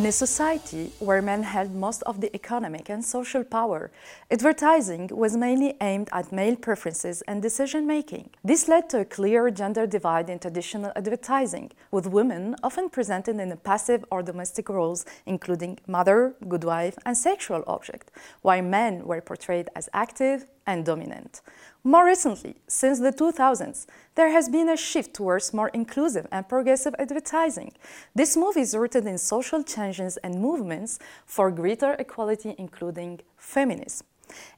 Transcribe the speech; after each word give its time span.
In 0.00 0.06
a 0.06 0.12
society 0.12 0.92
where 0.98 1.20
men 1.20 1.42
held 1.42 1.74
most 1.74 2.02
of 2.04 2.22
the 2.22 2.34
economic 2.34 2.88
and 2.88 3.04
social 3.04 3.44
power, 3.44 3.90
advertising 4.30 5.10
was 5.12 5.36
mainly 5.36 5.74
aimed 5.82 6.08
at 6.10 6.32
male 6.32 6.56
preferences 6.56 7.20
and 7.28 7.42
decision 7.42 7.86
making. 7.86 8.30
This 8.42 8.66
led 8.66 8.88
to 8.88 9.00
a 9.00 9.04
clear 9.04 9.50
gender 9.50 9.86
divide 9.86 10.30
in 10.30 10.38
traditional 10.38 10.90
advertising, 10.96 11.72
with 11.90 12.06
women 12.06 12.56
often 12.62 12.88
presented 12.88 13.38
in 13.38 13.54
passive 13.58 14.02
or 14.10 14.22
domestic 14.22 14.70
roles, 14.70 15.04
including 15.26 15.78
mother, 15.86 16.34
good 16.48 16.64
wife, 16.64 16.96
and 17.04 17.14
sexual 17.14 17.62
object, 17.66 18.10
while 18.40 18.62
men 18.62 19.04
were 19.04 19.20
portrayed 19.20 19.68
as 19.76 19.90
active 19.92 20.46
and 20.70 20.84
dominant. 20.84 21.40
More 21.82 22.04
recently, 22.04 22.56
since 22.68 22.98
the 23.00 23.12
2000s, 23.12 23.86
there 24.14 24.30
has 24.30 24.48
been 24.48 24.68
a 24.68 24.76
shift 24.76 25.14
towards 25.14 25.54
more 25.54 25.68
inclusive 25.68 26.26
and 26.30 26.46
progressive 26.48 26.94
advertising. 26.98 27.72
This 28.14 28.36
move 28.36 28.56
is 28.56 28.76
rooted 28.76 29.06
in 29.06 29.18
social 29.18 29.62
changes 29.62 30.18
and 30.18 30.40
movements 30.40 30.98
for 31.24 31.50
greater 31.50 31.92
equality, 31.94 32.54
including 32.58 33.20
feminism. 33.36 34.06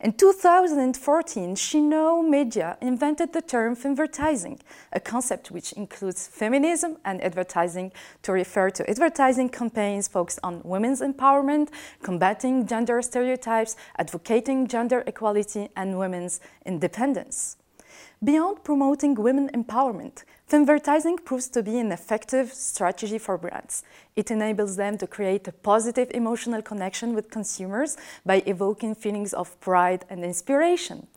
In 0.00 0.12
2014, 0.12 1.54
SheKnows 1.54 2.28
Media 2.28 2.76
invented 2.80 3.32
the 3.32 3.42
term 3.42 3.76
femvertising, 3.76 4.60
a 4.92 5.00
concept 5.00 5.50
which 5.50 5.72
includes 5.72 6.26
feminism 6.26 6.96
and 7.04 7.22
advertising 7.22 7.92
to 8.22 8.32
refer 8.32 8.70
to 8.70 8.88
advertising 8.88 9.48
campaigns 9.48 10.08
focused 10.08 10.40
on 10.42 10.60
women's 10.64 11.00
empowerment, 11.00 11.68
combating 12.02 12.66
gender 12.66 13.00
stereotypes, 13.02 13.76
advocating 13.98 14.66
gender 14.66 15.04
equality, 15.06 15.68
and 15.76 15.98
women's 15.98 16.40
independence. 16.66 17.56
Beyond 18.24 18.62
promoting 18.62 19.16
women 19.16 19.50
empowerment, 19.52 20.22
Femvertising 20.48 21.24
proves 21.24 21.48
to 21.48 21.60
be 21.60 21.80
an 21.80 21.90
effective 21.90 22.52
strategy 22.52 23.18
for 23.18 23.36
brands. 23.36 23.82
It 24.14 24.30
enables 24.30 24.76
them 24.76 24.96
to 24.98 25.08
create 25.08 25.48
a 25.48 25.52
positive 25.52 26.08
emotional 26.14 26.62
connection 26.62 27.14
with 27.14 27.32
consumers 27.32 27.96
by 28.24 28.44
evoking 28.46 28.94
feelings 28.94 29.32
of 29.32 29.58
pride 29.60 30.04
and 30.08 30.24
inspiration. 30.24 31.08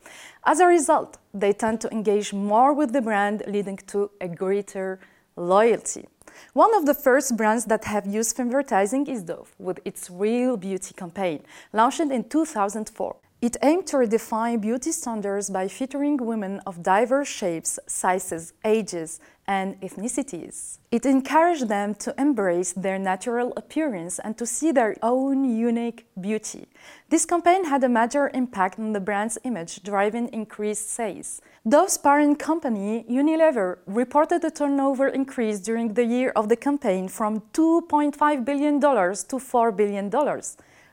As 0.44 0.58
a 0.58 0.66
result, 0.66 1.18
they 1.32 1.52
tend 1.52 1.80
to 1.82 1.92
engage 1.92 2.32
more 2.32 2.72
with 2.72 2.92
the 2.92 3.02
brand, 3.02 3.44
leading 3.46 3.76
to 3.88 4.10
a 4.20 4.26
greater 4.26 4.98
loyalty. 5.36 6.08
One 6.54 6.74
of 6.74 6.86
the 6.86 6.94
first 6.94 7.36
brands 7.36 7.66
that 7.66 7.84
have 7.84 8.06
used 8.06 8.36
femvertising 8.36 9.08
is 9.08 9.22
Dove, 9.22 9.54
with 9.60 9.78
its 9.84 10.10
Real 10.10 10.56
Beauty 10.56 10.92
campaign, 10.92 11.44
launched 11.72 12.00
in 12.00 12.24
2004. 12.24 13.16
It 13.42 13.58
aimed 13.62 13.86
to 13.88 13.98
redefine 13.98 14.62
beauty 14.62 14.92
standards 14.92 15.50
by 15.50 15.68
featuring 15.68 16.16
women 16.16 16.60
of 16.66 16.82
diverse 16.82 17.28
shapes, 17.28 17.78
sizes, 17.86 18.54
ages, 18.64 19.20
and 19.46 19.78
ethnicities. 19.82 20.78
It 20.90 21.04
encouraged 21.04 21.68
them 21.68 21.94
to 21.96 22.14
embrace 22.18 22.72
their 22.72 22.98
natural 22.98 23.52
appearance 23.54 24.18
and 24.18 24.38
to 24.38 24.46
see 24.46 24.72
their 24.72 24.96
own 25.02 25.44
unique 25.44 26.06
beauty. 26.18 26.66
This 27.10 27.26
campaign 27.26 27.66
had 27.66 27.84
a 27.84 27.90
major 27.90 28.30
impact 28.32 28.78
on 28.78 28.94
the 28.94 29.00
brand's 29.00 29.36
image, 29.44 29.82
driving 29.82 30.28
increased 30.28 30.90
sales. 30.90 31.42
Dove's 31.68 31.98
parent 31.98 32.38
company, 32.38 33.04
Unilever, 33.08 33.78
reported 33.86 34.42
a 34.44 34.50
turnover 34.50 35.08
increase 35.08 35.60
during 35.60 35.92
the 35.92 36.04
year 36.04 36.32
of 36.34 36.48
the 36.48 36.56
campaign 36.56 37.06
from 37.06 37.42
$2.5 37.52 38.44
billion 38.46 38.80
to 38.80 38.86
$4 38.86 39.76
billion. 39.76 40.10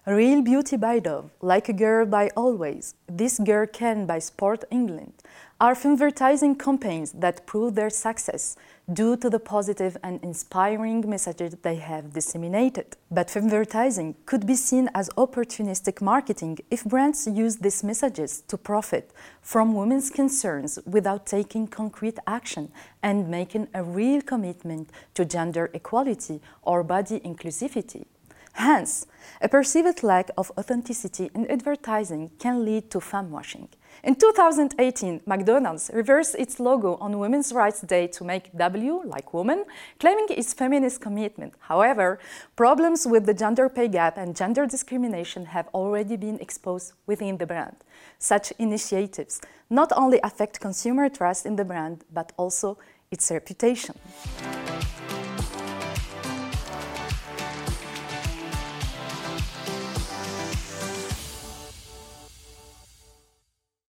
Real 0.05 0.41
Beauty 0.41 0.75
by 0.75 0.99
Dove, 0.99 1.31
Like 1.39 1.69
a 1.69 1.71
Girl 1.73 2.05
by 2.05 2.29
Always, 2.35 2.93
This 3.07 3.39
Girl 3.39 3.65
Can 3.65 4.05
by 4.05 4.19
Sport 4.19 4.65
England 4.69 5.13
are 5.61 5.77
advertising 5.81 6.57
campaigns 6.57 7.13
that 7.13 7.45
prove 7.45 7.75
their 7.75 7.89
success 7.89 8.57
due 8.91 9.15
to 9.15 9.29
the 9.29 9.39
positive 9.39 9.95
and 10.03 10.21
inspiring 10.21 11.09
messages 11.09 11.55
they 11.61 11.75
have 11.75 12.11
disseminated. 12.11 12.97
But 13.09 13.33
advertising 13.37 14.15
could 14.25 14.45
be 14.45 14.55
seen 14.55 14.89
as 14.93 15.07
opportunistic 15.11 16.01
marketing 16.01 16.59
if 16.69 16.83
brands 16.83 17.25
use 17.25 17.55
these 17.55 17.81
messages 17.81 18.41
to 18.49 18.57
profit 18.57 19.09
from 19.41 19.73
women's 19.73 20.09
concerns 20.09 20.79
without 20.85 21.25
taking 21.25 21.65
concrete 21.65 22.19
action 22.27 22.73
and 23.01 23.29
making 23.29 23.69
a 23.73 23.81
real 23.81 24.21
commitment 24.21 24.89
to 25.13 25.23
gender 25.23 25.69
equality 25.73 26.41
or 26.61 26.83
body 26.83 27.21
inclusivity. 27.21 28.03
Hence, 28.53 29.07
a 29.41 29.49
perceived 29.49 30.03
lack 30.03 30.29
of 30.37 30.51
authenticity 30.57 31.29
in 31.35 31.49
advertising 31.49 32.31
can 32.39 32.63
lead 32.63 32.89
to 32.91 32.99
femwashing. 32.99 33.67
In 34.03 34.15
2018, 34.15 35.21
McDonald's 35.25 35.89
reversed 35.93 36.35
its 36.35 36.59
logo 36.59 36.95
on 36.95 37.19
Women's 37.19 37.51
Rights 37.51 37.81
Day 37.81 38.07
to 38.07 38.23
make 38.23 38.55
W 38.55 39.01
like 39.05 39.33
woman, 39.33 39.65
claiming 39.99 40.27
its 40.29 40.53
feminist 40.53 41.01
commitment. 41.01 41.53
However, 41.59 42.19
problems 42.55 43.07
with 43.07 43.25
the 43.25 43.33
gender 43.33 43.69
pay 43.69 43.87
gap 43.87 44.17
and 44.17 44.35
gender 44.35 44.65
discrimination 44.65 45.45
have 45.45 45.67
already 45.73 46.15
been 46.15 46.39
exposed 46.39 46.93
within 47.07 47.37
the 47.37 47.45
brand. 47.45 47.77
Such 48.19 48.53
initiatives 48.59 49.41
not 49.69 49.91
only 49.95 50.19
affect 50.23 50.59
consumer 50.59 51.09
trust 51.09 51.45
in 51.45 51.55
the 51.55 51.65
brand, 51.65 52.03
but 52.13 52.31
also 52.37 52.77
its 53.11 53.31
reputation. 53.31 53.95